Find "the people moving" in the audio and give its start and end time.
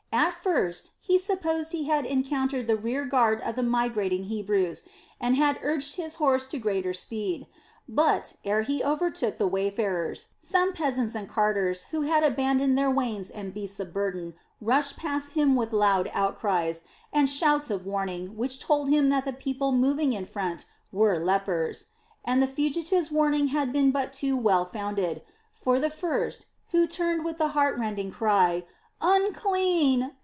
19.25-20.11